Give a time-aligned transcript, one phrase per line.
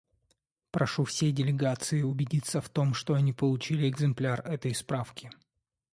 [0.71, 5.29] Прошу все делегации убедиться в том, что они получили экземпляр этой справки.